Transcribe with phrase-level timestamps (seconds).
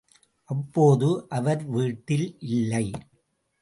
[0.49, 2.85] அப்போது அவர் வீட்டில் இல்லை.